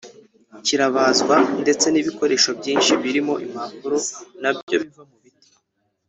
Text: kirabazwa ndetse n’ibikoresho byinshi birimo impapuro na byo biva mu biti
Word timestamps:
kirabazwa 0.65 1.35
ndetse 1.61 1.85
n’ibikoresho 1.89 2.49
byinshi 2.59 2.91
birimo 3.01 3.33
impapuro 3.45 3.97
na 4.41 4.49
byo 4.57 4.77
biva 4.81 5.03
mu 5.09 5.17
biti 5.23 5.49